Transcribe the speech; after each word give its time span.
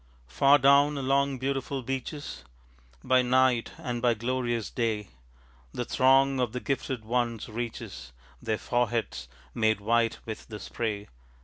Far 0.27 0.57
down 0.57 0.97
along 0.97 1.37
beautiful 1.37 1.83
beeches, 1.83 2.43
By 3.03 3.21
night 3.21 3.73
and 3.77 4.01
by 4.01 4.15
glorious 4.15 4.71
day, 4.71 5.09
The 5.75 5.85
throng 5.85 6.39
of 6.39 6.53
the 6.53 6.59
gifted 6.59 7.05
ones 7.05 7.47
reaches, 7.47 8.11
Their 8.41 8.57
foreheads 8.57 9.27
made 9.53 9.79
white 9.79 10.17
with 10.25 10.47
the 10.47 10.59
spray. 10.59 11.07